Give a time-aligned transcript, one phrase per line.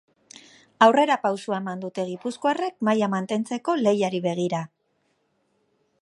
[0.85, 4.67] Aurrerapausoa eman dute gipuzkoarrek maila mantentzeko lehiari begira.